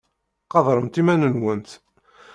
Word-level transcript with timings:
Qadremt 0.51 0.99
iman-nwent. 1.01 1.69